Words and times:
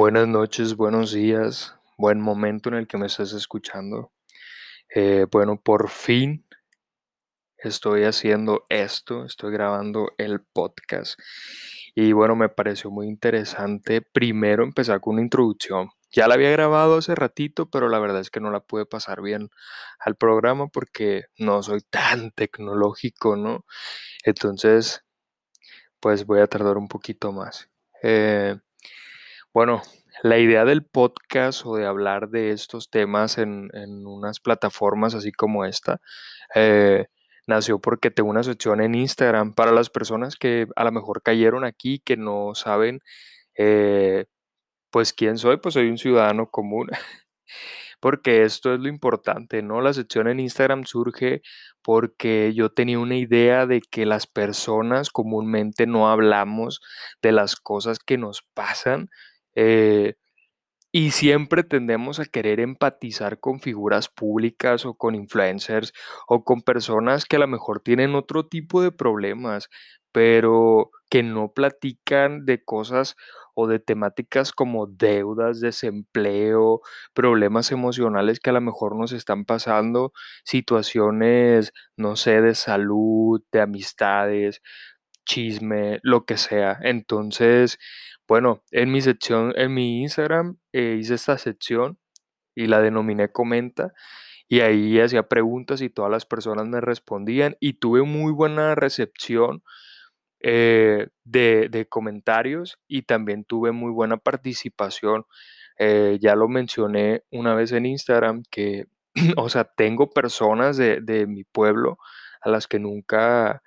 Buenas 0.00 0.26
noches, 0.26 0.76
buenos 0.76 1.12
días, 1.12 1.74
buen 1.98 2.22
momento 2.22 2.70
en 2.70 2.76
el 2.76 2.86
que 2.86 2.96
me 2.96 3.04
estés 3.04 3.34
escuchando. 3.34 4.12
Eh, 4.94 5.26
bueno, 5.30 5.60
por 5.60 5.90
fin 5.90 6.46
estoy 7.58 8.04
haciendo 8.04 8.64
esto, 8.70 9.26
estoy 9.26 9.52
grabando 9.52 10.12
el 10.16 10.40
podcast. 10.40 11.20
Y 11.94 12.12
bueno, 12.12 12.34
me 12.34 12.48
pareció 12.48 12.90
muy 12.90 13.08
interesante 13.08 14.00
primero 14.00 14.64
empezar 14.64 15.02
con 15.02 15.16
una 15.16 15.22
introducción. 15.22 15.90
Ya 16.10 16.28
la 16.28 16.34
había 16.36 16.50
grabado 16.50 16.96
hace 16.96 17.14
ratito, 17.14 17.68
pero 17.68 17.90
la 17.90 17.98
verdad 17.98 18.22
es 18.22 18.30
que 18.30 18.40
no 18.40 18.50
la 18.50 18.60
pude 18.60 18.86
pasar 18.86 19.20
bien 19.20 19.50
al 19.98 20.16
programa 20.16 20.68
porque 20.68 21.24
no 21.36 21.62
soy 21.62 21.82
tan 21.82 22.30
tecnológico, 22.30 23.36
¿no? 23.36 23.66
Entonces, 24.24 25.04
pues 26.00 26.24
voy 26.24 26.40
a 26.40 26.46
tardar 26.46 26.78
un 26.78 26.88
poquito 26.88 27.32
más. 27.32 27.68
Eh, 28.02 28.56
bueno, 29.52 29.82
la 30.22 30.38
idea 30.38 30.64
del 30.64 30.84
podcast 30.84 31.64
o 31.66 31.76
de 31.76 31.86
hablar 31.86 32.28
de 32.30 32.52
estos 32.52 32.90
temas 32.90 33.38
en, 33.38 33.70
en 33.74 34.06
unas 34.06 34.40
plataformas 34.40 35.14
así 35.14 35.32
como 35.32 35.64
esta 35.64 36.00
eh, 36.54 37.06
nació 37.46 37.80
porque 37.80 38.10
tengo 38.10 38.30
una 38.30 38.42
sección 38.42 38.80
en 38.80 38.94
Instagram 38.94 39.54
para 39.54 39.72
las 39.72 39.90
personas 39.90 40.36
que 40.36 40.66
a 40.76 40.84
lo 40.84 40.92
mejor 40.92 41.22
cayeron 41.22 41.64
aquí, 41.64 42.00
que 42.00 42.16
no 42.16 42.54
saben, 42.54 43.00
eh, 43.56 44.26
pues 44.90 45.12
quién 45.12 45.38
soy, 45.38 45.58
pues 45.58 45.74
soy 45.74 45.88
un 45.90 45.98
ciudadano 45.98 46.50
común. 46.50 46.88
Porque 48.00 48.44
esto 48.44 48.72
es 48.72 48.80
lo 48.80 48.88
importante, 48.88 49.62
¿no? 49.62 49.82
La 49.82 49.92
sección 49.92 50.26
en 50.28 50.40
Instagram 50.40 50.84
surge 50.84 51.42
porque 51.82 52.54
yo 52.54 52.70
tenía 52.70 52.98
una 52.98 53.16
idea 53.16 53.66
de 53.66 53.82
que 53.82 54.06
las 54.06 54.26
personas 54.26 55.10
comúnmente 55.10 55.86
no 55.86 56.10
hablamos 56.10 56.80
de 57.20 57.32
las 57.32 57.56
cosas 57.56 57.98
que 57.98 58.16
nos 58.16 58.42
pasan 58.54 59.10
eh, 59.54 60.14
y 60.92 61.12
siempre 61.12 61.62
tendemos 61.64 62.18
a 62.20 62.24
querer 62.26 62.60
empatizar 62.60 63.38
con 63.40 63.60
figuras 63.60 64.08
públicas 64.08 64.84
o 64.86 64.94
con 64.94 65.14
influencers 65.14 65.92
o 66.28 66.44
con 66.44 66.62
personas 66.62 67.26
que 67.26 67.36
a 67.36 67.38
lo 67.40 67.46
mejor 67.48 67.80
tienen 67.80 68.14
otro 68.16 68.46
tipo 68.48 68.82
de 68.82 68.90
problemas, 68.92 69.68
pero 70.12 70.90
que 71.10 71.22
no 71.22 71.52
platican 71.52 72.44
de 72.44 72.64
cosas 72.64 73.16
o 73.54 73.66
de 73.68 73.78
temáticas 73.78 74.52
como 74.52 74.86
deudas, 74.86 75.60
desempleo, 75.60 76.80
problemas 77.14 77.70
emocionales 77.72 78.40
que 78.40 78.50
a 78.50 78.52
lo 78.54 78.60
mejor 78.60 78.96
nos 78.96 79.12
están 79.12 79.44
pasando, 79.44 80.12
situaciones, 80.44 81.72
no 81.96 82.16
sé, 82.16 82.40
de 82.42 82.54
salud, 82.54 83.42
de 83.52 83.60
amistades, 83.60 84.60
chisme, 85.26 85.98
lo 86.02 86.24
que 86.24 86.36
sea. 86.36 86.78
Entonces, 86.82 87.78
bueno, 88.30 88.62
en 88.70 88.92
mi 88.92 89.00
sección, 89.00 89.52
en 89.56 89.74
mi 89.74 90.02
Instagram 90.02 90.56
eh, 90.72 90.98
hice 91.00 91.14
esta 91.14 91.36
sección 91.36 91.98
y 92.54 92.68
la 92.68 92.80
denominé 92.80 93.32
Comenta 93.32 93.92
y 94.46 94.60
ahí 94.60 95.00
hacía 95.00 95.24
preguntas 95.24 95.80
y 95.82 95.90
todas 95.90 96.12
las 96.12 96.26
personas 96.26 96.64
me 96.68 96.80
respondían 96.80 97.56
y 97.58 97.80
tuve 97.80 98.02
muy 98.02 98.32
buena 98.32 98.76
recepción 98.76 99.64
eh, 100.38 101.08
de, 101.24 101.86
comentarios 101.88 102.78
y 102.86 103.02
también 103.02 103.44
tuve 103.44 103.72
muy 103.72 103.90
buena 103.90 104.16
participación. 104.16 105.24
Eh, 105.76 106.18
ya 106.20 106.36
lo 106.36 106.46
mencioné 106.48 107.24
una 107.32 107.56
vez 107.56 107.72
en 107.72 107.84
Instagram 107.84 108.44
que, 108.48 108.86
o 109.38 109.48
sea, 109.48 109.64
tengo 109.64 110.08
personas 110.10 110.76
de, 110.76 111.00
de 111.00 111.26
mi 111.26 111.42
pueblo 111.42 111.98
a 112.42 112.50
las 112.50 112.68
que 112.68 112.78
nunca 112.78 113.60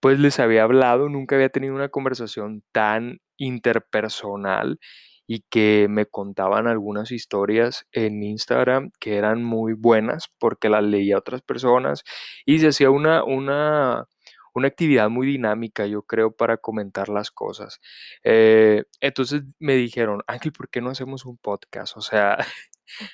pues 0.00 0.18
les 0.18 0.40
había 0.40 0.64
hablado, 0.64 1.08
nunca 1.08 1.36
había 1.36 1.50
tenido 1.50 1.76
una 1.76 1.88
conversación 1.90 2.64
tan 2.72 3.20
interpersonal 3.42 4.78
y 5.26 5.40
que 5.50 5.86
me 5.88 6.06
contaban 6.06 6.66
algunas 6.66 7.10
historias 7.10 7.86
en 7.92 8.22
Instagram 8.22 8.90
que 9.00 9.16
eran 9.16 9.42
muy 9.42 9.72
buenas 9.74 10.28
porque 10.38 10.68
las 10.68 10.82
leía 10.84 11.16
a 11.16 11.18
otras 11.20 11.42
personas 11.42 12.04
y 12.44 12.58
se 12.58 12.68
hacía 12.68 12.90
una, 12.90 13.24
una, 13.24 14.06
una 14.54 14.68
actividad 14.68 15.08
muy 15.10 15.26
dinámica, 15.26 15.86
yo 15.86 16.02
creo, 16.02 16.32
para 16.32 16.56
comentar 16.58 17.08
las 17.08 17.30
cosas. 17.30 17.80
Eh, 18.24 18.84
entonces 19.00 19.44
me 19.58 19.74
dijeron, 19.74 20.22
Ángel, 20.26 20.52
¿por 20.52 20.68
qué 20.68 20.80
no 20.80 20.90
hacemos 20.90 21.24
un 21.24 21.38
podcast? 21.38 21.96
O 21.96 22.02
sea, 22.02 22.36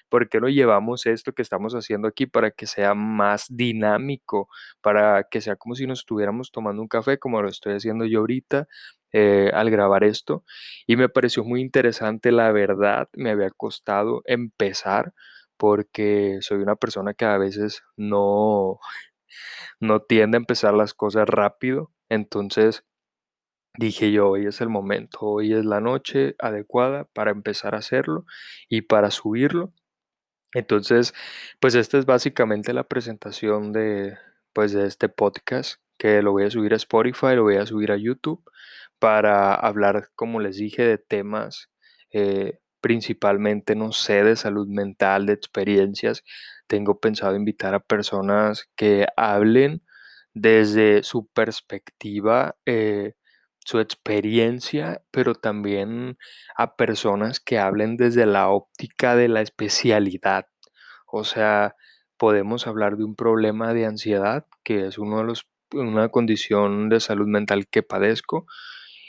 ¿Por 0.09 0.29
qué 0.29 0.41
no 0.41 0.49
llevamos 0.49 1.07
esto 1.07 1.33
que 1.33 1.43
estamos 1.43 1.75
haciendo 1.75 2.09
aquí 2.09 2.27
para 2.27 2.51
que 2.51 2.67
sea 2.67 2.95
más 2.95 3.47
dinámico, 3.51 4.49
para 4.81 5.25
que 5.25 5.41
sea 5.41 5.57
como 5.57 5.75
si 5.75 5.87
nos 5.87 6.01
estuviéramos 6.01 6.51
tomando 6.53 6.83
un 6.83 6.89
café, 6.89 7.19
como 7.19 7.43
lo 7.43 7.49
estoy 7.49 7.75
haciendo 7.75 8.05
yo 8.07 8.21
ahorita 8.21 8.69
eh, 9.13 9.51
al 9.55 9.71
grabar 9.71 10.05
esto? 10.05 10.45
Y 10.87 10.97
me 10.97 11.09
pareció 11.09 11.45
muy 11.45 11.61
interesante, 11.61 12.33
la 12.33 12.53
verdad, 12.53 13.09
me 13.15 13.31
había 13.31 13.51
costado 13.51 14.23
empezar 14.27 15.15
porque 15.57 16.39
soy 16.41 16.59
una 16.59 16.77
persona 16.77 17.15
que 17.15 17.25
a 17.25 17.37
veces 17.39 17.83
no, 17.97 18.79
no 19.81 20.01
tiende 20.01 20.37
a 20.37 20.41
empezar 20.41 20.75
las 20.75 20.95
cosas 20.95 21.29
rápido, 21.29 21.93
entonces 22.09 22.85
dije 23.77 24.13
yo, 24.13 24.31
hoy 24.31 24.47
es 24.47 24.61
el 24.61 24.69
momento, 24.69 25.19
hoy 25.23 25.53
es 25.55 25.65
la 25.65 25.81
noche 25.81 26.35
adecuada 26.39 27.05
para 27.13 27.31
empezar 27.31 27.75
a 27.75 27.79
hacerlo 27.79 28.25
y 28.69 28.83
para 28.83 29.11
subirlo. 29.11 29.73
Entonces, 30.55 31.15
pues 31.61 31.75
esta 31.75 31.99
es 31.99 32.07
básicamente 32.07 32.73
la 32.73 32.85
presentación 32.85 33.73
de, 33.73 34.17
pues 34.53 34.73
de 34.73 34.87
este 34.87 35.09
podcast 35.09 35.81
que 35.99 36.23
lo 36.23 36.33
voy 36.33 36.45
a 36.45 36.51
subir 36.51 36.73
a 36.75 36.77
Spotify, 36.77 37.35
lo 37.35 37.43
voy 37.45 37.57
a 37.57 37.67
subir 37.67 37.93
a 37.93 37.97
YouTube 37.97 38.43
para 38.99 39.55
hablar, 39.55 40.11
como 40.15 40.41
les 40.41 40.57
dije, 40.57 40.83
de 40.85 40.99
temas 40.99 41.71
eh, 42.13 42.59
principalmente, 42.81 43.75
no 43.75 43.93
sé, 43.93 44.23
de 44.25 44.37
salud 44.37 44.69
mental, 44.69 45.27
de 45.27 45.33
experiencias. 45.35 46.25
Tengo 46.67 47.01
pensado 47.01 47.37
invitar 47.37 47.75
a 47.75 47.81
personas 47.81 48.69
que 48.77 49.07
hablen 49.17 49.83
desde 50.35 51.03
su 51.03 51.27
perspectiva, 51.29 52.57
eh, 52.67 53.15
su 53.69 53.81
experiencia, 53.81 55.03
pero 55.11 55.35
también 55.35 56.17
a 56.57 56.75
personas 56.77 57.39
que 57.39 57.59
hablen 57.59 57.99
desde 57.99 58.25
la 58.25 58.49
óptica 58.49 59.15
de 59.15 59.29
la 59.29 59.43
especialidad. 59.43 60.47
O 61.07 61.23
sea, 61.25 61.77
podemos 62.17 62.67
hablar 62.67 62.97
de 62.97 63.05
un 63.05 63.15
problema 63.15 63.75
de 63.75 63.85
ansiedad, 63.85 64.47
que 64.65 64.87
es 64.87 64.97
uno 64.97 65.19
de 65.19 65.25
los, 65.25 65.47
una 65.75 66.09
condición 66.09 66.89
de 66.89 67.01
salud 67.01 67.27
mental 67.27 67.69
que 67.69 67.83
padezco, 67.83 68.47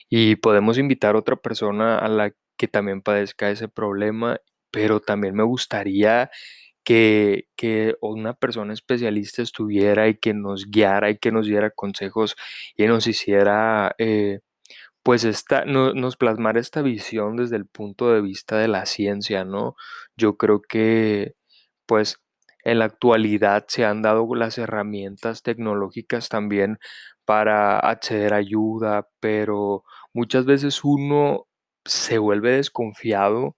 y 0.10 0.36
podemos 0.36 0.78
invitar 0.78 1.16
a 1.16 1.20
otra 1.20 1.38
persona 1.38 1.98
a 1.98 2.10
la 2.10 2.34
que 2.58 2.68
también 2.68 3.02
padezca 3.02 3.50
ese 3.52 3.70
problema, 3.70 4.42
pero 4.72 5.00
también 5.00 5.36
me 5.36 5.44
gustaría 5.44 6.32
que, 6.84 7.48
que 7.56 7.96
una 8.02 8.34
persona 8.34 8.74
especialista 8.74 9.42
estuviera 9.42 10.10
y 10.10 10.16
que 10.18 10.34
nos 10.34 10.70
guiara 10.70 11.12
y 11.12 11.18
que 11.18 11.32
nos 11.32 11.46
diera 11.46 11.72
consejos 11.72 12.36
y 12.76 12.88
nos 12.88 13.08
hiciera, 13.08 13.96
eh, 14.00 14.40
pues, 15.10 15.24
esta, 15.24 15.66
no- 15.66 15.94
nos 15.94 16.18
plasmara 16.18 16.60
esta 16.60 16.82
visión 16.84 17.36
desde 17.38 17.56
el 17.58 17.66
punto 17.68 18.12
de 18.14 18.22
vista 18.22 18.58
de 18.58 18.68
la 18.68 18.86
ciencia, 18.86 19.44
¿no? 19.46 19.76
Yo 20.18 20.38
creo 20.38 20.62
que, 20.62 21.34
pues, 21.88 22.18
en 22.64 22.80
la 22.80 22.86
actualidad 22.86 23.66
se 23.68 23.86
han 23.86 24.02
dado 24.04 24.34
las 24.36 24.58
herramientas 24.58 25.42
tecnológicas 25.44 26.30
también 26.30 26.78
para 27.26 27.80
acceder 27.80 28.34
a 28.34 28.38
ayuda, 28.38 29.08
pero 29.20 29.84
muchas 30.14 30.46
veces 30.46 30.84
uno 30.84 31.48
se 31.86 32.18
vuelve 32.20 32.52
desconfiado 32.54 33.56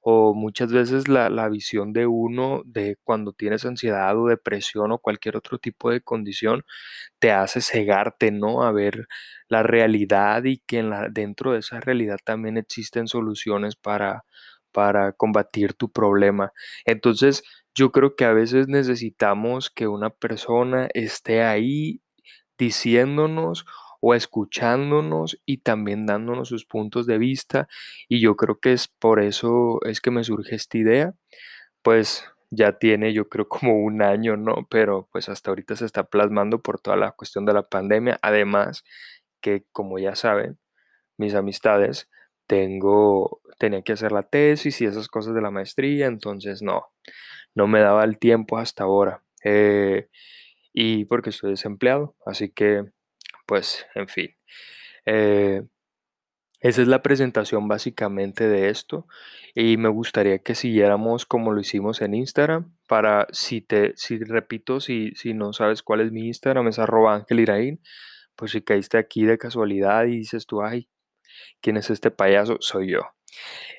o 0.00 0.34
muchas 0.34 0.72
veces 0.72 1.08
la, 1.08 1.28
la 1.30 1.48
visión 1.48 1.92
de 1.92 2.06
uno 2.06 2.62
de 2.64 2.96
cuando 3.04 3.32
tienes 3.32 3.64
ansiedad 3.66 4.16
o 4.18 4.26
depresión 4.28 4.92
o 4.92 4.98
cualquier 4.98 5.36
otro 5.36 5.58
tipo 5.58 5.90
de 5.90 6.00
condición 6.02 6.64
te 7.18 7.32
hace 7.32 7.60
cegarte, 7.60 8.30
¿no? 8.30 8.62
A 8.64 8.72
ver 8.72 9.06
la 9.48 9.62
realidad 9.62 10.44
y 10.44 10.58
que 10.66 10.78
en 10.78 10.90
la, 10.90 11.08
dentro 11.10 11.52
de 11.52 11.60
esa 11.60 11.80
realidad 11.80 12.18
también 12.24 12.56
existen 12.58 13.08
soluciones 13.08 13.76
para, 13.76 14.24
para 14.72 15.12
combatir 15.12 15.74
tu 15.74 15.90
problema. 15.90 16.52
Entonces, 16.84 17.42
yo 17.74 17.92
creo 17.92 18.16
que 18.16 18.24
a 18.24 18.32
veces 18.32 18.68
necesitamos 18.68 19.70
que 19.70 19.88
una 19.88 20.10
persona 20.10 20.88
esté 20.94 21.42
ahí 21.42 22.00
diciéndonos 22.58 23.64
o 24.00 24.14
escuchándonos 24.14 25.40
y 25.46 25.58
también 25.58 26.06
dándonos 26.06 26.48
sus 26.48 26.64
puntos 26.64 27.06
de 27.06 27.18
vista. 27.18 27.68
Y 28.08 28.20
yo 28.20 28.36
creo 28.36 28.58
que 28.60 28.72
es 28.72 28.88
por 28.88 29.20
eso 29.20 29.80
es 29.84 30.00
que 30.00 30.10
me 30.10 30.24
surge 30.24 30.56
esta 30.56 30.78
idea. 30.78 31.14
Pues 31.82 32.24
ya 32.50 32.78
tiene 32.78 33.12
yo 33.12 33.28
creo 33.28 33.48
como 33.48 33.74
un 33.84 34.02
año, 34.02 34.36
¿no? 34.36 34.66
Pero 34.70 35.08
pues 35.12 35.28
hasta 35.28 35.50
ahorita 35.50 35.76
se 35.76 35.86
está 35.86 36.04
plasmando 36.04 36.60
por 36.62 36.80
toda 36.80 36.96
la 36.96 37.12
cuestión 37.12 37.46
de 37.46 37.54
la 37.54 37.62
pandemia. 37.68 38.18
Además 38.22 38.84
que 39.40 39.64
como 39.72 39.98
ya 39.98 40.14
saben, 40.16 40.58
mis 41.18 41.34
amistades, 41.34 42.08
tengo, 42.46 43.40
tenía 43.58 43.82
que 43.82 43.92
hacer 43.92 44.12
la 44.12 44.24
tesis 44.24 44.80
y 44.80 44.86
esas 44.86 45.08
cosas 45.08 45.34
de 45.34 45.42
la 45.42 45.50
maestría, 45.52 46.06
entonces 46.06 46.62
no, 46.62 46.86
no 47.54 47.68
me 47.68 47.80
daba 47.80 48.04
el 48.04 48.18
tiempo 48.18 48.58
hasta 48.58 48.84
ahora. 48.84 49.22
Eh, 49.44 50.08
y 50.72 51.04
porque 51.06 51.30
estoy 51.30 51.50
desempleado, 51.52 52.16
así 52.26 52.50
que, 52.50 52.84
pues, 53.50 53.84
en 53.96 54.06
fin. 54.06 54.36
Eh, 55.06 55.64
esa 56.60 56.82
es 56.82 56.86
la 56.86 57.02
presentación 57.02 57.66
básicamente 57.66 58.48
de 58.48 58.68
esto 58.68 59.08
y 59.56 59.76
me 59.76 59.88
gustaría 59.88 60.38
que 60.38 60.54
siguiéramos 60.54 61.26
como 61.26 61.50
lo 61.52 61.60
hicimos 61.60 62.00
en 62.00 62.14
Instagram 62.14 62.72
para 62.86 63.26
si 63.32 63.60
te, 63.60 63.92
si 63.96 64.18
repito, 64.20 64.78
si, 64.78 65.10
si 65.16 65.34
no 65.34 65.52
sabes 65.52 65.82
cuál 65.82 66.02
es 66.02 66.12
mi 66.12 66.28
Instagram, 66.28 66.68
es 66.68 66.78
arroba 66.78 67.16
Ángel 67.16 67.40
Iraín, 67.40 67.80
pues 68.36 68.52
si 68.52 68.62
caíste 68.62 68.98
aquí 68.98 69.24
de 69.24 69.36
casualidad 69.36 70.04
y 70.04 70.18
dices 70.18 70.46
tú, 70.46 70.62
ay, 70.62 70.88
¿quién 71.60 71.76
es 71.76 71.90
este 71.90 72.12
payaso? 72.12 72.56
Soy 72.60 72.92
yo. 72.92 73.00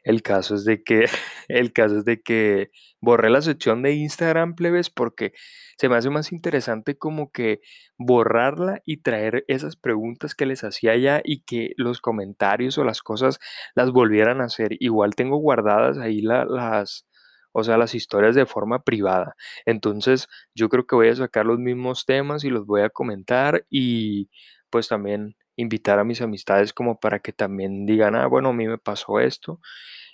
El 0.03 0.21
caso 0.23 0.55
es 0.55 0.65
de 0.65 0.83
que, 0.83 1.05
el 1.47 1.73
caso 1.73 1.99
es 1.99 2.05
de 2.05 2.21
que 2.21 2.71
borré 2.99 3.29
la 3.29 3.41
sección 3.41 3.81
de 3.83 3.93
Instagram, 3.93 4.55
plebes, 4.55 4.89
porque 4.89 5.33
se 5.77 5.89
me 5.89 5.95
hace 5.95 6.09
más 6.09 6.31
interesante 6.31 6.97
como 6.97 7.31
que 7.31 7.61
borrarla 7.97 8.81
y 8.85 8.97
traer 8.97 9.45
esas 9.47 9.75
preguntas 9.75 10.35
que 10.35 10.45
les 10.45 10.63
hacía 10.63 10.95
ya 10.97 11.21
y 11.23 11.41
que 11.43 11.71
los 11.77 12.01
comentarios 12.01 12.77
o 12.77 12.83
las 12.83 13.01
cosas 13.01 13.39
las 13.75 13.91
volvieran 13.91 14.41
a 14.41 14.45
hacer. 14.45 14.75
Igual 14.79 15.15
tengo 15.15 15.37
guardadas 15.37 15.97
ahí 15.97 16.21
las, 16.21 17.05
o 17.51 17.63
sea, 17.63 17.77
las 17.77 17.95
historias 17.95 18.35
de 18.35 18.45
forma 18.45 18.83
privada. 18.83 19.35
Entonces, 19.65 20.27
yo 20.55 20.69
creo 20.69 20.85
que 20.85 20.95
voy 20.95 21.09
a 21.09 21.15
sacar 21.15 21.45
los 21.45 21.59
mismos 21.59 22.05
temas 22.05 22.43
y 22.43 22.49
los 22.49 22.65
voy 22.65 22.81
a 22.81 22.89
comentar 22.89 23.65
y 23.69 24.29
pues 24.69 24.87
también 24.87 25.35
invitar 25.61 25.99
a 25.99 26.03
mis 26.03 26.21
amistades 26.21 26.73
como 26.73 26.99
para 26.99 27.19
que 27.19 27.33
también 27.33 27.85
digan, 27.85 28.15
ah, 28.15 28.27
bueno, 28.27 28.49
a 28.49 28.53
mí 28.53 28.67
me 28.67 28.77
pasó 28.77 29.19
esto. 29.19 29.59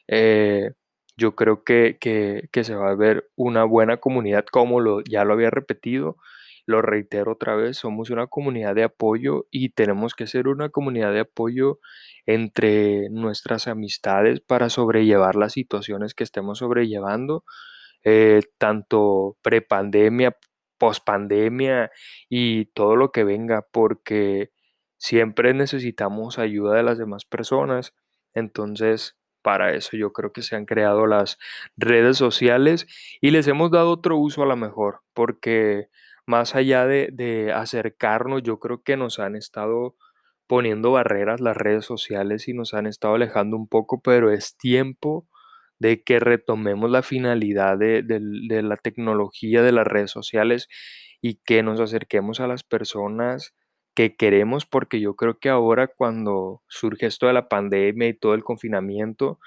Eh, 0.07 0.71
yo 1.17 1.35
creo 1.35 1.63
que, 1.63 1.97
que, 1.99 2.49
que, 2.51 2.63
se 2.63 2.75
va 2.75 2.91
a 2.91 2.95
ver 2.95 3.29
una 3.35 3.63
buena 3.63 3.97
comunidad, 3.97 4.45
como 4.45 4.79
lo, 4.81 5.01
ya 5.03 5.25
lo 5.25 5.33
había 5.33 5.49
repetido, 5.49 6.17
lo 6.67 6.81
reitero 6.81 7.33
otra 7.33 7.55
vez, 7.55 7.77
somos 7.77 8.09
una 8.09 8.27
comunidad 8.27 8.75
de 8.75 8.83
apoyo 8.83 9.47
y 9.51 9.69
tenemos 9.69 10.13
que 10.15 10.27
ser 10.27 10.47
una 10.47 10.69
comunidad 10.69 11.13
de 11.13 11.21
apoyo 11.21 11.79
entre 12.25 13.09
nuestras 13.09 13.67
amistades 13.67 14.41
para 14.41 14.69
sobrellevar 14.69 15.35
las 15.35 15.53
situaciones 15.53 16.13
que 16.13 16.25
estemos 16.25 16.59
sobrellevando, 16.59 17.45
eh, 18.03 18.41
tanto 18.57 19.37
prepandemia, 19.41 20.35
pospandemia 20.77 21.91
y 22.29 22.65
todo 22.73 22.95
lo 22.95 23.11
que 23.11 23.23
venga, 23.23 23.65
porque 23.71 24.51
siempre 24.97 25.53
necesitamos 25.53 26.39
ayuda 26.39 26.75
de 26.75 26.83
las 26.83 26.97
demás 26.97 27.25
personas. 27.25 27.93
Entonces, 28.33 29.17
para 29.41 29.73
eso 29.73 29.95
yo 29.97 30.11
creo 30.13 30.31
que 30.33 30.41
se 30.41 30.55
han 30.55 30.65
creado 30.65 31.07
las 31.07 31.37
redes 31.77 32.17
sociales 32.17 32.87
y 33.21 33.31
les 33.31 33.47
hemos 33.47 33.71
dado 33.71 33.91
otro 33.91 34.17
uso 34.17 34.43
a 34.43 34.45
lo 34.47 34.55
mejor, 34.57 35.01
porque 35.13 35.89
más 36.25 36.55
allá 36.55 36.85
de, 36.85 37.09
de 37.13 37.53
acercarnos, 37.53 38.43
yo 38.43 38.59
creo 38.59 38.83
que 38.83 38.97
nos 38.97 39.19
han 39.19 39.35
estado 39.35 39.95
poniendo 40.47 40.91
barreras 40.91 41.41
las 41.41 41.57
redes 41.57 41.85
sociales 41.85 42.47
y 42.47 42.53
nos 42.53 42.73
han 42.73 42.87
estado 42.87 43.15
alejando 43.15 43.57
un 43.57 43.67
poco, 43.67 44.01
pero 44.01 44.31
es 44.31 44.57
tiempo 44.57 45.27
de 45.79 46.03
que 46.03 46.19
retomemos 46.19 46.89
la 46.89 47.03
finalidad 47.03 47.77
de, 47.77 48.01
de, 48.03 48.19
de 48.21 48.63
la 48.63 48.77
tecnología 48.77 49.61
de 49.61 49.71
las 49.71 49.85
redes 49.87 50.11
sociales 50.11 50.67
y 51.21 51.35
que 51.45 51.63
nos 51.63 51.79
acerquemos 51.79 52.39
a 52.39 52.47
las 52.47 52.63
personas 52.63 53.53
que 53.97 54.15
queremos, 54.15 54.67
porque 54.67 54.99
yo 54.99 55.15
creo 55.15 55.39
que 55.39 55.49
ahora 55.49 55.87
cuando 55.87 56.61
surge 56.67 57.07
esto 57.07 57.25
de 57.25 57.33
la 57.33 57.49
pandemia 57.49 58.07
y 58.09 58.13
todo 58.13 58.35
el 58.35 58.43
confinamiento, 58.43 59.39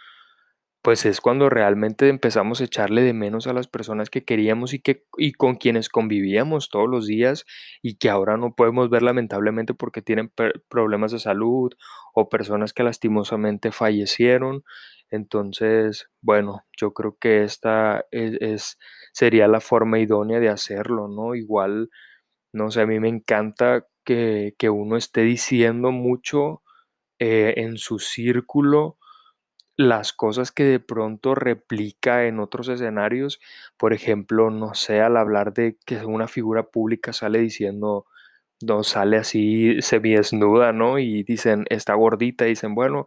pues 0.83 1.07
es 1.07 1.21
cuando 1.21 1.49
realmente 1.49 2.09
empezamos 2.09 2.61
a 2.61 2.65
echarle 2.65 3.03
de 3.03 3.13
menos 3.13 3.47
a 3.47 3.53
las 3.53 3.69
personas 3.69 4.11
que 4.11 4.25
queríamos 4.25 4.75
y, 4.75 4.81
que, 4.81 5.05
y 5.19 5.35
con 5.35 5.55
quienes 5.55 5.89
convivíamos 5.89 6.69
todos 6.69 6.89
los 6.89 7.07
días 7.07 7.45
y 7.81 7.95
que 7.99 8.11
ahora 8.11 8.37
no 8.37 8.57
podemos 8.57 8.91
ver 8.91 9.03
lamentablemente 9.05 9.73
porque 9.73 10.03
tienen 10.03 10.33
problemas 10.69 11.13
de 11.13 11.21
salud 11.21 11.73
o 12.13 12.29
personas 12.29 12.73
que 12.73 12.83
lastimosamente 12.83 13.71
fallecieron. 13.71 14.65
Entonces, 15.13 16.09
bueno, 16.23 16.65
yo 16.77 16.93
creo 16.93 17.17
que 17.21 17.45
esta 17.45 18.05
es, 18.11 18.37
es 18.41 18.79
sería 19.13 19.47
la 19.47 19.61
forma 19.61 20.01
idónea 20.01 20.41
de 20.41 20.49
hacerlo, 20.49 21.07
¿no? 21.07 21.37
Igual, 21.37 21.89
no 22.53 22.73
sé, 22.73 22.81
a 22.81 22.87
mí 22.87 22.99
me 22.99 23.09
encanta 23.09 23.87
que, 24.15 24.71
uno 24.71 24.97
esté 24.97 25.23
diciendo 25.23 25.93
mucho 25.93 26.63
eh, 27.19 27.55
en 27.59 27.79
su 27.79 27.99
círculo 27.99 28.97
las 29.77 30.13
cosas 30.13 30.53
que 30.53 30.65
de 30.65 30.81
pronto 30.81 31.35
replica 31.35 32.27
en 32.27 32.41
otros 32.41 32.69
escenarios. 32.69 33.41
Por 33.79 33.95
ejemplo, 33.95 34.51
no 34.51 34.75
sé, 34.75 35.01
al 35.01 35.17
hablar 35.17 35.55
de 35.55 35.79
que 35.87 36.05
una 36.05 36.29
figura 36.29 36.65
pública 36.65 37.13
sale 37.13 37.39
diciendo, 37.39 38.07
no 38.63 38.83
sale 38.83 39.17
así 39.17 39.79
desnuda, 40.17 40.73
¿no? 40.73 40.99
Y 40.99 41.23
dicen, 41.23 41.65
está 41.71 41.95
gordita, 41.95 42.45
dicen, 42.45 42.75
bueno, 42.75 43.07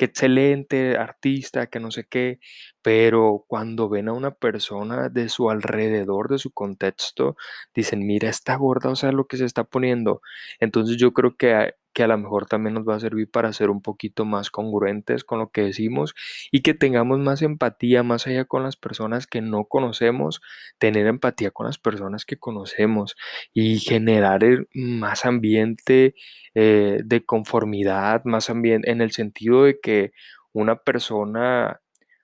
qué 0.00 0.06
excelente 0.06 0.96
artista, 0.96 1.66
que 1.66 1.78
no 1.78 1.90
sé 1.90 2.06
qué, 2.08 2.40
pero 2.80 3.44
cuando 3.46 3.90
ven 3.90 4.08
a 4.08 4.14
una 4.14 4.30
persona 4.30 5.10
de 5.10 5.28
su 5.28 5.50
alrededor, 5.50 6.30
de 6.30 6.38
su 6.38 6.52
contexto, 6.52 7.36
dicen, 7.74 8.06
mira, 8.06 8.30
está 8.30 8.56
gorda, 8.56 8.88
o 8.88 8.96
sea, 8.96 9.12
lo 9.12 9.26
que 9.26 9.36
se 9.36 9.44
está 9.44 9.64
poniendo. 9.64 10.22
Entonces 10.58 10.96
yo 10.96 11.12
creo 11.12 11.36
que 11.36 11.52
a, 11.54 11.74
que 11.92 12.02
a 12.02 12.06
lo 12.06 12.16
mejor 12.18 12.46
también 12.46 12.74
nos 12.74 12.88
va 12.88 12.96
a 12.96 13.00
servir 13.00 13.30
para 13.30 13.52
ser 13.52 13.70
un 13.70 13.82
poquito 13.82 14.24
más 14.24 14.50
congruentes 14.50 15.24
con 15.24 15.38
lo 15.38 15.50
que 15.50 15.62
decimos 15.62 16.14
y 16.50 16.62
que 16.62 16.74
tengamos 16.74 17.18
más 17.18 17.42
empatía 17.42 18.02
más 18.02 18.26
allá 18.26 18.44
con 18.44 18.62
las 18.62 18.76
personas 18.76 19.26
que 19.26 19.40
no 19.40 19.64
conocemos, 19.64 20.40
tener 20.78 21.06
empatía 21.06 21.50
con 21.50 21.66
las 21.66 21.78
personas 21.78 22.24
que 22.24 22.36
conocemos 22.36 23.16
y 23.52 23.78
generar 23.78 24.40
más 24.74 25.24
ambiente 25.24 26.14
eh, 26.54 27.00
de 27.04 27.24
conformidad, 27.24 28.24
más 28.24 28.50
ambiente 28.50 28.90
en 28.90 29.00
el 29.00 29.12
sentido 29.12 29.64
de 29.64 29.80
que 29.80 30.12
una 30.52 30.76
persona 30.76 31.80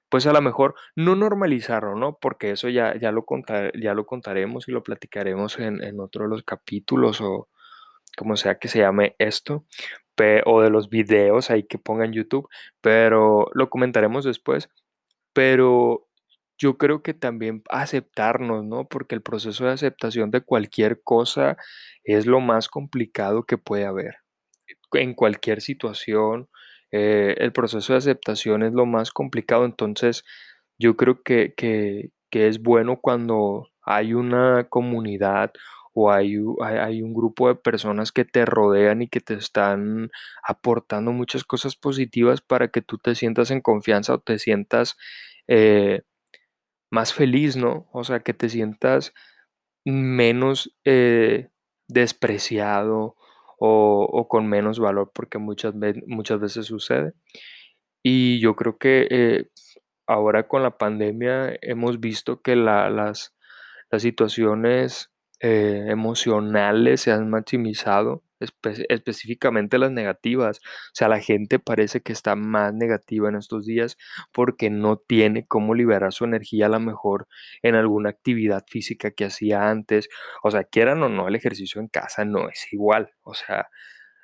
pues 0.09 0.27
a 0.27 0.33
lo 0.33 0.41
mejor 0.41 0.77
no 0.95 1.17
normalizarlo, 1.17 1.97
¿no? 1.97 2.17
Porque 2.21 2.53
eso 2.53 2.69
ya, 2.69 2.97
ya, 2.97 3.11
lo, 3.11 3.25
contar, 3.25 3.73
ya 3.79 3.93
lo 3.93 4.07
contaremos 4.07 4.69
y 4.69 4.73
lo 4.73 4.83
platicaremos 4.85 5.59
en, 5.59 5.83
en 5.83 6.01
otro 6.01 6.25
de 6.25 6.31
los 6.31 6.45
capítulos 6.45 7.21
o 7.21 7.49
como 8.17 8.37
sea 8.37 8.59
que 8.59 8.69
se 8.69 8.81
llame 8.81 9.15
esto, 9.19 9.65
o 10.45 10.63
de 10.63 10.71
los 10.71 10.89
videos 10.89 11.51
ahí 11.51 11.65
que 11.65 11.79
pongan 11.79 12.13
YouTube, 12.13 12.49
pero 12.81 13.49
lo 13.55 13.69
comentaremos 13.71 14.25
después. 14.25 14.69
Pero 15.33 16.09
yo 16.59 16.79
creo 16.79 17.03
que 17.03 17.15
también 17.15 17.63
aceptarnos, 17.69 18.65
¿no? 18.65 18.89
Porque 18.89 19.15
el 19.15 19.23
proceso 19.23 19.65
de 19.67 19.73
aceptación 19.73 20.31
de 20.31 20.41
cualquier 20.41 21.03
cosa 21.03 21.57
es 22.05 22.27
lo 22.27 22.41
más 22.41 22.69
complicado 22.69 23.45
que 23.45 23.59
puede 23.59 23.85
haber. 23.87 24.17
En 24.93 25.15
cualquier 25.15 25.61
situación, 25.61 26.49
eh, 26.93 27.35
el 27.39 27.53
proceso 27.53 27.93
de 27.93 27.99
aceptación 27.99 28.63
es 28.63 28.73
lo 28.73 28.87
más 28.87 29.11
complicado. 29.11 29.67
Entonces, 29.67 30.25
yo 30.79 30.97
creo 30.97 31.23
que, 31.23 31.55
que, 31.57 32.11
que 32.31 32.49
es 32.49 32.63
bueno 32.63 33.01
cuando 33.01 33.69
hay 33.83 34.15
una 34.15 34.67
comunidad 34.71 35.53
o 35.99 36.13
hay, 36.13 36.37
hay, 36.61 37.01
un 37.01 37.15
grupo 37.15 37.49
de 37.49 37.55
personas 37.55 38.13
que 38.13 38.27
te 38.27 38.45
rodean 38.45 39.01
y 39.01 39.09
que 39.09 39.21
te 39.21 39.33
están 39.33 40.11
aportando 40.47 41.11
muchas 41.11 41.43
cosas 41.43 41.75
positivas 41.75 42.43
para 42.43 42.69
que 42.69 42.83
tú 42.83 42.99
te 42.99 43.15
sientas 43.15 43.51
en 43.51 43.63
confianza 43.63 44.13
o 44.13 44.21
te 44.21 44.39
sientas 44.39 44.99
eh, 45.49 46.03
más 46.91 47.15
feliz, 47.15 47.57
¿no? 47.57 47.89
O 47.93 48.05
sea, 48.05 48.21
que 48.21 48.35
te 48.35 48.51
sientas 48.51 49.15
menos 49.87 50.77
eh, 50.85 51.49
despreciado 51.89 53.17
o, 53.59 54.27
con 54.29 54.49
menos 54.49 54.79
valor, 54.79 55.13
porque 55.15 55.39
muchas, 55.39 55.75
muchas 56.07 56.41
veces 56.41 56.67
sucede. 56.67 57.15
Y 58.03 58.39
yo 58.41 58.55
creo 58.55 58.77
que 58.77 59.09
eh, 59.11 59.49
ahora 60.07 60.47
con 60.47 60.63
la 60.63 60.77
pandemia 60.77 61.57
hemos 61.63 62.01
visto 62.01 62.43
que 62.43 62.55
las, 62.55 62.93
las 63.91 64.03
situaciones 64.03 65.11
eh, 65.41 65.87
emocionales 65.89 67.03
se 67.03 67.13
han 67.13 67.29
maximizado, 67.31 68.23
específicamente 68.41 69.79
las 69.79 69.91
negativas. 69.93 70.59
O 70.59 70.95
sea, 70.95 71.09
la 71.09 71.21
gente 71.21 71.59
parece 71.59 72.01
que 72.01 72.13
está 72.13 72.37
más 72.37 72.75
negativa 72.75 73.29
en 73.29 73.37
estos 73.37 73.67
días 73.67 73.97
porque 74.33 74.71
no 74.71 74.97
tiene 74.99 75.47
cómo 75.47 75.75
liberar 75.75 76.13
su 76.13 76.25
energía 76.25 76.67
a 76.67 76.69
lo 76.71 76.81
mejor 76.81 77.29
en 77.63 77.75
alguna 77.75 78.11
actividad 78.11 78.65
física 78.69 79.11
que 79.11 79.27
hacía 79.27 79.69
antes. 79.71 80.09
O 80.43 80.51
sea, 80.51 80.65
quieran 80.65 81.03
o 81.03 81.09
no, 81.09 81.29
el 81.29 81.35
ejercicio 81.37 81.81
en 81.81 81.89
casa 81.89 82.25
no 82.25 82.49
es 82.49 82.73
igual. 82.73 83.13
O 83.23 83.35
sea, 83.35 83.69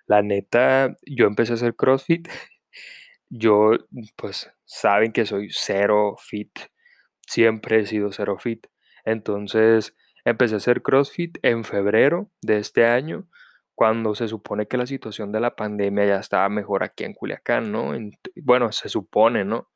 la 0.06 0.22
neta, 0.22 0.96
yo 1.06 1.26
empecé 1.26 1.52
a 1.52 1.54
hacer 1.56 1.74
CrossFit. 1.76 2.28
Yo, 3.34 3.72
pues, 4.16 4.50
saben 4.66 5.12
que 5.12 5.24
soy 5.26 5.48
cero 5.50 6.16
fit. 6.20 6.50
Siempre 7.26 7.80
he 7.80 7.86
sido 7.86 8.12
cero 8.12 8.36
fit. 8.38 8.66
Entonces, 9.04 9.94
Empecé 10.24 10.54
a 10.54 10.58
hacer 10.58 10.82
CrossFit 10.82 11.38
en 11.42 11.64
febrero 11.64 12.30
de 12.42 12.58
este 12.58 12.86
año, 12.86 13.26
cuando 13.74 14.14
se 14.14 14.28
supone 14.28 14.66
que 14.66 14.76
la 14.76 14.86
situación 14.86 15.32
de 15.32 15.40
la 15.40 15.56
pandemia 15.56 16.06
ya 16.06 16.16
estaba 16.16 16.48
mejor 16.48 16.84
aquí 16.84 17.04
en 17.04 17.14
Culiacán, 17.14 17.72
¿no? 17.72 17.92
bueno, 18.36 18.70
se 18.72 18.88
supone, 18.88 19.44
¿no? 19.44 19.68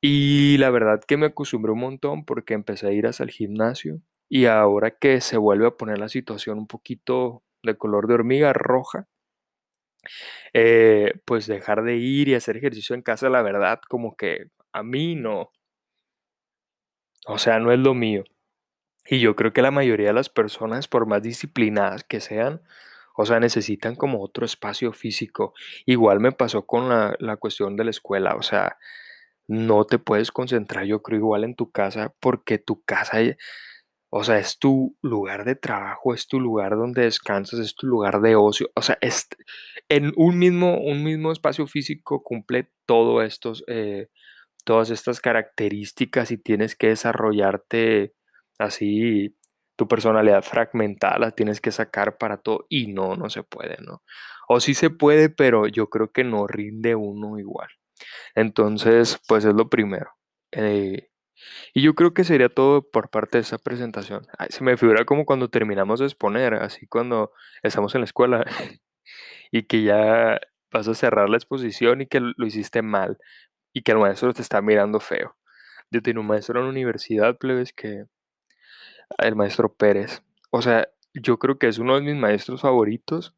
Y 0.00 0.58
la 0.58 0.70
verdad 0.70 1.00
que 1.06 1.16
me 1.16 1.26
acostumbré 1.26 1.72
un 1.72 1.80
montón 1.80 2.24
porque 2.24 2.54
empecé 2.54 2.86
a 2.88 2.92
ir 2.92 3.06
hasta 3.06 3.24
el 3.24 3.30
gimnasio 3.30 4.00
y 4.28 4.46
ahora 4.46 4.90
que 4.90 5.20
se 5.20 5.38
vuelve 5.38 5.66
a 5.66 5.76
poner 5.76 5.98
la 5.98 6.08
situación 6.08 6.58
un 6.58 6.66
poquito 6.66 7.42
de 7.62 7.76
color 7.76 8.06
de 8.06 8.14
hormiga 8.14 8.52
roja, 8.52 9.08
eh, 10.52 11.14
pues 11.24 11.46
dejar 11.46 11.82
de 11.84 11.96
ir 11.96 12.28
y 12.28 12.34
hacer 12.34 12.56
ejercicio 12.56 12.94
en 12.94 13.02
casa, 13.02 13.28
la 13.30 13.42
verdad, 13.42 13.80
como 13.88 14.16
que 14.16 14.50
a 14.72 14.82
mí 14.82 15.14
no. 15.14 15.50
O 17.26 17.38
sea, 17.38 17.58
no 17.58 17.72
es 17.72 17.78
lo 17.78 17.94
mío. 17.94 18.24
Y 19.06 19.20
yo 19.20 19.36
creo 19.36 19.52
que 19.52 19.62
la 19.62 19.70
mayoría 19.70 20.08
de 20.08 20.14
las 20.14 20.28
personas, 20.30 20.88
por 20.88 21.06
más 21.06 21.22
disciplinadas 21.22 22.04
que 22.04 22.20
sean, 22.20 22.62
o 23.16 23.26
sea, 23.26 23.40
necesitan 23.40 23.96
como 23.96 24.22
otro 24.22 24.44
espacio 24.44 24.92
físico. 24.92 25.54
Igual 25.86 26.20
me 26.20 26.32
pasó 26.32 26.66
con 26.66 26.88
la, 26.88 27.16
la 27.20 27.36
cuestión 27.36 27.76
de 27.76 27.84
la 27.84 27.90
escuela, 27.90 28.34
o 28.36 28.42
sea, 28.42 28.76
no 29.46 29.84
te 29.84 29.98
puedes 29.98 30.30
concentrar, 30.32 30.84
yo 30.86 31.02
creo, 31.02 31.18
igual 31.18 31.44
en 31.44 31.54
tu 31.54 31.70
casa, 31.70 32.14
porque 32.20 32.58
tu 32.58 32.82
casa, 32.84 33.20
eh, 33.22 33.36
o 34.10 34.24
sea, 34.24 34.38
es 34.38 34.58
tu 34.58 34.96
lugar 35.02 35.44
de 35.44 35.56
trabajo, 35.56 36.14
es 36.14 36.28
tu 36.28 36.40
lugar 36.40 36.76
donde 36.76 37.02
descansas, 37.02 37.60
es 37.60 37.74
tu 37.74 37.86
lugar 37.86 38.20
de 38.20 38.36
ocio, 38.36 38.70
o 38.74 38.82
sea, 38.82 38.98
es, 39.00 39.28
en 39.88 40.12
un 40.16 40.38
mismo, 40.38 40.78
un 40.78 41.04
mismo 41.04 41.32
espacio 41.32 41.66
físico 41.66 42.22
cumple 42.22 42.70
todo 42.86 43.22
estos, 43.22 43.64
eh, 43.68 44.08
todas 44.64 44.90
estas 44.90 45.20
características 45.20 46.30
y 46.30 46.38
tienes 46.38 46.76
que 46.76 46.88
desarrollarte 46.88 48.14
así, 48.58 49.36
tu 49.76 49.88
personalidad 49.88 50.42
fragmentada 50.42 51.18
la 51.18 51.30
tienes 51.32 51.60
que 51.60 51.72
sacar 51.72 52.18
para 52.18 52.38
todo 52.38 52.66
y 52.68 52.88
no, 52.92 53.16
no 53.16 53.30
se 53.30 53.42
puede, 53.42 53.76
¿no? 53.82 54.02
O 54.48 54.60
sí 54.60 54.74
se 54.74 54.90
puede, 54.90 55.30
pero 55.30 55.66
yo 55.68 55.88
creo 55.90 56.12
que 56.12 56.24
no 56.24 56.46
rinde 56.46 56.94
uno 56.94 57.38
igual. 57.38 57.68
Entonces, 58.34 59.20
pues 59.28 59.44
es 59.44 59.54
lo 59.54 59.68
primero. 59.70 60.12
Eh, 60.52 61.08
y 61.74 61.82
yo 61.82 61.94
creo 61.94 62.14
que 62.14 62.24
sería 62.24 62.48
todo 62.48 62.88
por 62.90 63.10
parte 63.10 63.38
de 63.38 63.42
esa 63.42 63.58
presentación. 63.58 64.26
Ay, 64.38 64.48
se 64.50 64.64
me 64.64 64.76
figura 64.76 65.04
como 65.04 65.24
cuando 65.26 65.50
terminamos 65.50 66.00
de 66.00 66.06
exponer, 66.06 66.54
así 66.54 66.86
cuando 66.86 67.32
estamos 67.62 67.94
en 67.94 68.02
la 68.02 68.06
escuela 68.06 68.44
y 69.52 69.64
que 69.64 69.82
ya 69.82 70.40
vas 70.72 70.88
a 70.88 70.94
cerrar 70.94 71.28
la 71.30 71.36
exposición 71.36 72.02
y 72.02 72.06
que 72.06 72.20
lo 72.20 72.46
hiciste 72.46 72.82
mal 72.82 73.18
y 73.72 73.82
que 73.82 73.92
el 73.92 73.98
maestro 73.98 74.32
te 74.34 74.42
está 74.42 74.62
mirando 74.62 75.00
feo. 75.00 75.36
Yo 75.90 76.02
tenía 76.02 76.20
un 76.20 76.26
maestro 76.28 76.60
en 76.60 76.66
universidad, 76.66 77.38
plebes, 77.38 77.72
que 77.72 78.06
el 79.18 79.36
maestro 79.36 79.72
Pérez. 79.74 80.22
O 80.50 80.62
sea, 80.62 80.88
yo 81.14 81.38
creo 81.38 81.58
que 81.58 81.68
es 81.68 81.78
uno 81.78 81.94
de 81.94 82.02
mis 82.02 82.16
maestros 82.16 82.62
favoritos, 82.62 83.34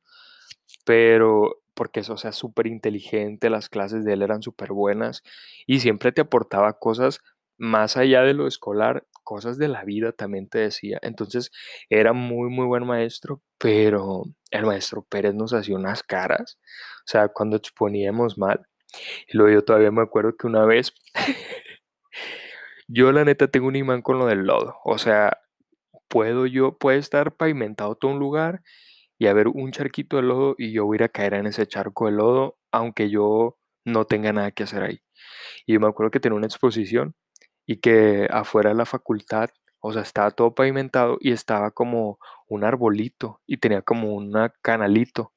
pero 0.84 1.62
porque 1.74 2.00
eso, 2.00 2.14
o 2.14 2.16
sea, 2.16 2.32
súper 2.32 2.66
inteligente, 2.66 3.50
las 3.50 3.68
clases 3.68 4.04
de 4.04 4.14
él 4.14 4.22
eran 4.22 4.42
súper 4.42 4.72
buenas 4.72 5.22
y 5.66 5.80
siempre 5.80 6.10
te 6.10 6.22
aportaba 6.22 6.78
cosas 6.78 7.20
más 7.58 7.96
allá 7.96 8.22
de 8.22 8.34
lo 8.34 8.46
escolar, 8.46 9.06
cosas 9.24 9.58
de 9.58 9.68
la 9.68 9.84
vida 9.84 10.12
también 10.12 10.48
te 10.48 10.58
decía. 10.58 10.98
Entonces, 11.02 11.50
era 11.90 12.12
muy, 12.12 12.50
muy 12.50 12.66
buen 12.66 12.86
maestro, 12.86 13.42
pero 13.58 14.24
el 14.50 14.66
maestro 14.66 15.04
Pérez 15.04 15.34
nos 15.34 15.52
hacía 15.52 15.76
unas 15.76 16.02
caras, 16.02 16.58
o 17.00 17.08
sea, 17.08 17.28
cuando 17.28 17.56
exponíamos 17.56 18.38
mal. 18.38 18.66
Y 19.28 19.36
luego 19.36 19.52
yo 19.52 19.64
todavía 19.64 19.90
me 19.90 20.02
acuerdo 20.02 20.36
que 20.36 20.46
una 20.46 20.64
vez, 20.64 20.94
yo 22.88 23.12
la 23.12 23.24
neta 23.24 23.48
tengo 23.48 23.68
un 23.68 23.76
imán 23.76 24.02
con 24.02 24.18
lo 24.18 24.26
del 24.26 24.40
lodo, 24.46 24.76
o 24.84 24.98
sea, 24.98 25.38
puedo 26.08 26.46
yo, 26.46 26.76
puede 26.78 26.98
estar 26.98 27.36
pavimentado 27.36 27.96
todo 27.96 28.12
un 28.12 28.18
lugar 28.18 28.62
y 29.18 29.26
haber 29.26 29.48
un 29.48 29.72
charquito 29.72 30.16
de 30.16 30.22
lodo 30.22 30.54
y 30.58 30.72
yo 30.72 30.84
voy 30.86 30.96
a 30.96 30.98
ir 30.98 31.02
a 31.04 31.08
caer 31.08 31.34
en 31.34 31.46
ese 31.46 31.66
charco 31.66 32.06
de 32.06 32.12
lodo, 32.12 32.58
aunque 32.72 33.10
yo 33.10 33.58
no 33.84 34.04
tenga 34.06 34.32
nada 34.32 34.50
que 34.52 34.64
hacer 34.64 34.82
ahí. 34.82 35.00
Y 35.66 35.74
yo 35.74 35.80
me 35.80 35.88
acuerdo 35.88 36.10
que 36.10 36.20
tenía 36.20 36.36
una 36.36 36.46
exposición 36.46 37.14
y 37.66 37.78
que 37.78 38.28
afuera 38.30 38.70
de 38.70 38.76
la 38.76 38.86
facultad, 38.86 39.50
o 39.80 39.92
sea, 39.92 40.02
estaba 40.02 40.30
todo 40.32 40.54
pavimentado 40.54 41.18
y 41.20 41.32
estaba 41.32 41.70
como 41.70 42.18
un 42.48 42.64
arbolito 42.64 43.40
y 43.46 43.58
tenía 43.58 43.82
como 43.82 44.14
un 44.14 44.34
canalito. 44.62 45.32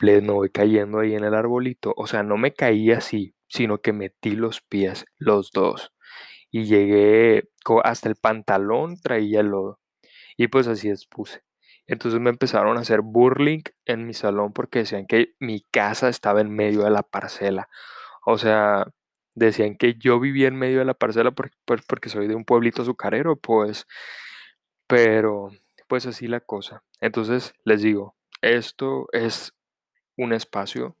Le 0.00 0.20
me 0.22 0.32
voy 0.32 0.50
cayendo 0.50 1.00
ahí 1.00 1.14
en 1.14 1.24
el 1.24 1.34
arbolito, 1.34 1.94
o 1.96 2.06
sea, 2.06 2.22
no 2.22 2.36
me 2.36 2.52
caí 2.54 2.92
así, 2.92 3.34
sino 3.48 3.80
que 3.80 3.92
metí 3.92 4.32
los 4.32 4.60
pies, 4.62 5.06
los 5.18 5.50
dos, 5.52 5.92
y 6.50 6.64
llegué 6.64 7.48
hasta 7.84 8.08
el 8.08 8.16
pantalón, 8.16 8.96
traía 9.00 9.40
el 9.40 9.48
lodo. 9.48 9.80
Y 10.38 10.48
pues 10.48 10.68
así 10.68 10.88
expuse. 10.88 11.42
Entonces 11.86 12.20
me 12.20 12.30
empezaron 12.30 12.78
a 12.78 12.80
hacer 12.80 13.00
burling 13.02 13.62
en 13.86 14.06
mi 14.06 14.14
salón 14.14 14.52
porque 14.52 14.80
decían 14.80 15.06
que 15.06 15.34
mi 15.40 15.62
casa 15.70 16.08
estaba 16.08 16.40
en 16.40 16.50
medio 16.50 16.84
de 16.84 16.90
la 16.90 17.02
parcela. 17.02 17.68
O 18.24 18.38
sea, 18.38 18.86
decían 19.34 19.76
que 19.76 19.94
yo 19.94 20.20
vivía 20.20 20.48
en 20.48 20.56
medio 20.56 20.78
de 20.78 20.84
la 20.84 20.94
parcela 20.94 21.32
pues, 21.32 21.50
porque 21.86 22.08
soy 22.08 22.28
de 22.28 22.34
un 22.36 22.44
pueblito 22.44 22.82
azucarero, 22.82 23.36
pues. 23.36 23.86
Pero, 24.86 25.50
pues 25.88 26.06
así 26.06 26.28
la 26.28 26.40
cosa. 26.40 26.84
Entonces 27.00 27.54
les 27.64 27.82
digo, 27.82 28.16
esto 28.42 29.08
es 29.12 29.54
un 30.16 30.32
espacio 30.32 30.96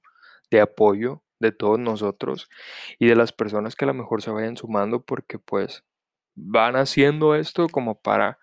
de 0.50 0.60
apoyo 0.60 1.22
de 1.38 1.52
todos 1.52 1.78
nosotros 1.78 2.48
y 2.98 3.06
de 3.06 3.14
las 3.16 3.32
personas 3.32 3.76
que 3.76 3.84
a 3.84 3.88
lo 3.88 3.94
mejor 3.94 4.22
se 4.22 4.30
vayan 4.30 4.56
sumando 4.56 5.02
porque 5.04 5.38
pues 5.38 5.84
van 6.34 6.76
haciendo 6.76 7.34
esto 7.34 7.68
como 7.68 8.00
para 8.00 8.38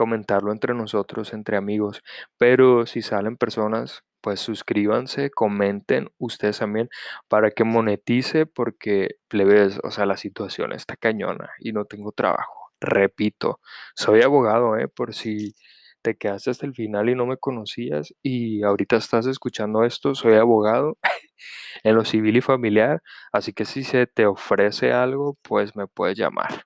comentarlo 0.00 0.50
entre 0.50 0.72
nosotros, 0.74 1.34
entre 1.34 1.58
amigos. 1.58 2.02
Pero 2.38 2.86
si 2.86 3.02
salen 3.02 3.36
personas, 3.36 4.02
pues 4.22 4.40
suscríbanse, 4.40 5.30
comenten 5.30 6.08
ustedes 6.16 6.58
también 6.60 6.88
para 7.28 7.50
que 7.50 7.64
monetice, 7.64 8.46
porque 8.46 9.16
plebes, 9.28 9.78
o 9.84 9.90
sea, 9.90 10.06
la 10.06 10.16
situación 10.16 10.72
está 10.72 10.96
cañona 10.96 11.50
y 11.58 11.72
no 11.72 11.84
tengo 11.84 12.12
trabajo. 12.12 12.70
Repito, 12.80 13.60
soy 13.94 14.22
abogado, 14.22 14.78
¿eh? 14.78 14.88
Por 14.88 15.14
si 15.14 15.54
te 16.02 16.16
quedaste 16.16 16.50
hasta 16.50 16.64
el 16.64 16.74
final 16.74 17.10
y 17.10 17.14
no 17.14 17.26
me 17.26 17.36
conocías 17.36 18.14
y 18.22 18.62
ahorita 18.62 18.96
estás 18.96 19.26
escuchando 19.26 19.84
esto, 19.84 20.14
soy 20.14 20.34
abogado 20.36 20.96
en 21.84 21.94
lo 21.94 22.06
civil 22.06 22.38
y 22.38 22.40
familiar, 22.40 23.02
así 23.32 23.52
que 23.52 23.66
si 23.66 23.84
se 23.84 24.06
te 24.06 24.24
ofrece 24.26 24.92
algo, 24.92 25.36
pues 25.42 25.76
me 25.76 25.86
puedes 25.88 26.16
llamar. 26.18 26.64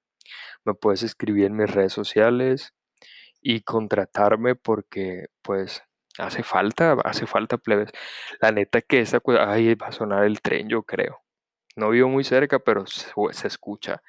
Me 0.64 0.74
puedes 0.74 1.02
escribir 1.02 1.46
en 1.46 1.56
mis 1.56 1.70
redes 1.70 1.92
sociales, 1.92 2.74
y 3.44 3.60
contratarme 3.62 4.56
porque 4.56 5.28
pues 5.42 5.84
hace 6.18 6.42
falta, 6.42 6.94
hace 7.04 7.26
falta 7.26 7.58
plebes. 7.58 7.90
La 8.40 8.52
neta 8.52 8.80
que 8.82 9.00
esta 9.00 9.20
ay, 9.40 9.74
va 9.76 9.88
a 9.88 9.92
sonar 9.92 10.24
el 10.24 10.40
tren, 10.42 10.68
yo 10.68 10.82
creo. 10.84 11.20
No 11.76 11.90
vivo 11.90 12.08
muy 12.08 12.24
cerca, 12.24 12.58
pero 12.60 12.86
se, 12.86 13.46
escucha. 13.46 14.02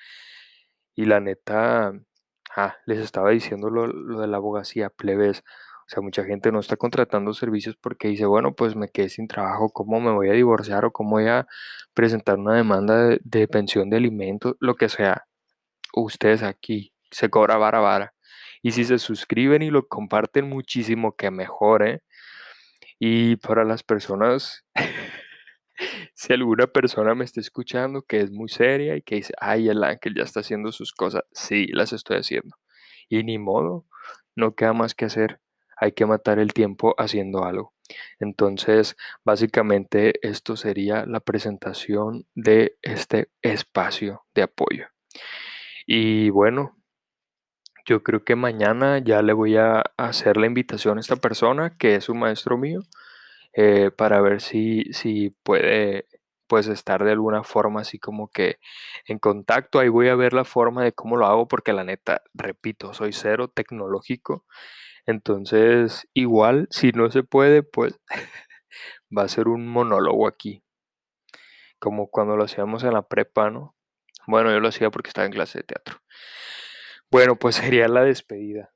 Y 0.95 1.05
la 1.05 1.19
neta, 1.19 1.93
ah, 2.55 2.77
les 2.85 2.99
estaba 2.99 3.31
diciendo 3.31 3.69
lo, 3.69 3.87
lo, 3.87 4.21
de 4.21 4.27
la 4.27 4.37
abogacía, 4.37 4.89
plebes. 4.89 5.43
O 5.87 5.89
sea, 5.89 6.01
mucha 6.01 6.23
gente 6.25 6.51
no 6.51 6.59
está 6.59 6.77
contratando 6.77 7.33
servicios 7.33 7.75
porque 7.77 8.07
dice, 8.07 8.25
bueno, 8.25 8.55
pues 8.55 8.75
me 8.75 8.89
quedé 8.89 9.09
sin 9.09 9.27
trabajo, 9.27 9.69
¿cómo 9.71 9.99
me 9.99 10.11
voy 10.11 10.29
a 10.29 10.33
divorciar 10.33 10.85
o 10.85 10.91
cómo 10.91 11.11
voy 11.11 11.27
a 11.27 11.47
presentar 11.93 12.37
una 12.39 12.55
demanda 12.55 12.97
de, 13.07 13.19
de 13.23 13.47
pensión 13.47 13.89
de 13.89 13.97
alimentos? 13.97 14.55
Lo 14.59 14.75
que 14.75 14.89
sea. 14.89 15.25
Ustedes 15.93 16.43
aquí 16.43 16.93
se 17.11 17.29
cobra 17.29 17.57
vara 17.57 17.79
vara. 17.79 18.14
Y 18.65 18.71
si 18.71 18.83
se 18.83 18.97
suscriben 18.97 19.61
y 19.61 19.69
lo 19.69 19.87
comparten 19.87 20.49
muchísimo, 20.49 21.15
que 21.15 21.29
mejore. 21.29 22.01
Y 22.97 23.35
para 23.35 23.63
las 23.63 23.83
personas, 23.83 24.65
si 26.15 26.33
alguna 26.33 26.65
persona 26.65 27.13
me 27.13 27.25
está 27.25 27.39
escuchando 27.41 28.01
que 28.01 28.21
es 28.21 28.31
muy 28.31 28.49
seria 28.49 28.95
y 28.95 29.03
que 29.03 29.17
dice, 29.17 29.35
ay, 29.39 29.69
el 29.69 29.83
ángel 29.83 30.15
ya 30.15 30.23
está 30.23 30.39
haciendo 30.39 30.71
sus 30.71 30.93
cosas, 30.93 31.21
sí, 31.31 31.67
las 31.73 31.93
estoy 31.93 32.17
haciendo. 32.17 32.57
Y 33.07 33.23
ni 33.23 33.37
modo, 33.37 33.85
no 34.35 34.55
queda 34.55 34.73
más 34.73 34.95
que 34.95 35.05
hacer. 35.05 35.39
Hay 35.77 35.91
que 35.91 36.07
matar 36.07 36.39
el 36.39 36.51
tiempo 36.51 36.95
haciendo 36.97 37.45
algo. 37.45 37.75
Entonces, 38.19 38.95
básicamente 39.23 40.27
esto 40.27 40.57
sería 40.57 41.05
la 41.05 41.19
presentación 41.19 42.25
de 42.33 42.79
este 42.81 43.29
espacio 43.43 44.25
de 44.33 44.41
apoyo. 44.41 44.87
Y 45.85 46.31
bueno, 46.31 46.75
yo 47.85 48.03
creo 48.03 48.23
que 48.23 48.35
mañana 48.35 48.99
ya 48.99 49.21
le 49.21 49.33
voy 49.33 49.57
a 49.57 49.83
hacer 49.97 50.37
la 50.37 50.47
invitación 50.47 50.97
a 50.97 51.01
esta 51.01 51.17
persona, 51.17 51.77
que 51.77 51.95
es 51.95 52.09
un 52.09 52.19
maestro 52.19 52.57
mío, 52.57 52.81
eh, 53.53 53.91
para 53.91 54.21
ver 54.21 54.41
si, 54.41 54.85
si 54.93 55.31
puede 55.43 56.07
pues 56.47 56.67
estar 56.67 57.03
de 57.03 57.11
alguna 57.11 57.43
forma 57.43 57.81
así 57.81 57.99
como 57.99 58.29
que 58.29 58.59
en 59.07 59.19
contacto. 59.19 59.79
Ahí 59.79 59.89
voy 59.89 60.09
a 60.09 60.15
ver 60.15 60.33
la 60.33 60.45
forma 60.45 60.83
de 60.83 60.93
cómo 60.93 61.17
lo 61.17 61.25
hago, 61.27 61.47
porque 61.47 61.73
la 61.73 61.83
neta, 61.83 62.21
repito, 62.33 62.93
soy 62.93 63.13
cero 63.13 63.49
tecnológico. 63.49 64.45
Entonces, 65.05 66.07
igual, 66.13 66.67
si 66.71 66.91
no 66.91 67.11
se 67.11 67.23
puede, 67.23 67.63
pues 67.63 67.99
va 69.17 69.23
a 69.23 69.27
ser 69.29 69.47
un 69.47 69.67
monólogo 69.67 70.27
aquí. 70.27 70.63
Como 71.79 72.09
cuando 72.09 72.35
lo 72.35 72.43
hacíamos 72.43 72.83
en 72.83 72.93
la 72.93 73.07
prepa, 73.07 73.49
¿no? 73.49 73.75
Bueno, 74.27 74.51
yo 74.51 74.59
lo 74.59 74.69
hacía 74.69 74.89
porque 74.89 75.09
estaba 75.09 75.25
en 75.25 75.33
clase 75.33 75.59
de 75.59 75.63
teatro. 75.65 75.99
Bueno, 77.11 77.37
pues 77.37 77.55
sería 77.55 77.87
la 77.87 78.03
despedida. 78.03 78.73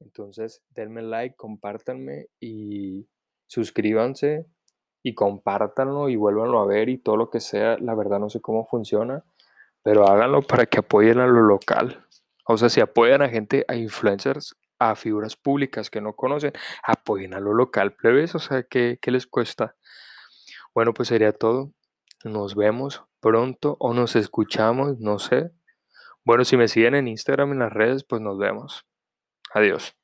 Entonces, 0.00 0.62
denme 0.70 1.02
like, 1.02 1.36
compártanme 1.36 2.26
y 2.40 3.08
suscríbanse 3.46 4.46
y 5.02 5.14
compártanlo 5.14 6.08
y 6.08 6.16
vuélvanlo 6.16 6.60
a 6.60 6.66
ver 6.66 6.88
y 6.88 6.98
todo 6.98 7.16
lo 7.16 7.30
que 7.30 7.40
sea. 7.40 7.78
La 7.78 7.94
verdad 7.94 8.18
no 8.18 8.28
sé 8.28 8.40
cómo 8.40 8.66
funciona, 8.66 9.24
pero 9.82 10.08
háganlo 10.08 10.42
para 10.42 10.66
que 10.66 10.78
apoyen 10.78 11.20
a 11.20 11.26
lo 11.26 11.42
local. 11.42 12.06
O 12.46 12.56
sea, 12.56 12.68
si 12.68 12.80
apoyan 12.80 13.22
a 13.22 13.28
gente, 13.28 13.64
a 13.68 13.76
influencers, 13.76 14.56
a 14.78 14.96
figuras 14.96 15.36
públicas 15.36 15.90
que 15.90 16.00
no 16.00 16.14
conocen, 16.14 16.52
apoyen 16.82 17.34
a 17.34 17.40
lo 17.40 17.54
local, 17.54 17.94
plebes. 17.94 18.34
O 18.34 18.38
sea, 18.38 18.64
¿qué, 18.64 18.98
qué 19.00 19.10
les 19.10 19.26
cuesta? 19.26 19.76
Bueno, 20.74 20.92
pues 20.94 21.08
sería 21.08 21.32
todo. 21.32 21.72
Nos 22.24 22.54
vemos 22.54 23.04
pronto 23.20 23.76
o 23.78 23.94
nos 23.94 24.16
escuchamos, 24.16 24.98
no 24.98 25.18
sé. 25.18 25.52
Bueno, 26.24 26.44
si 26.44 26.56
me 26.56 26.68
siguen 26.68 26.94
en 26.94 27.08
Instagram, 27.08 27.52
en 27.52 27.58
las 27.60 27.72
redes, 27.72 28.04
pues 28.04 28.20
nos 28.22 28.38
vemos. 28.38 28.84
Adiós. 29.54 29.94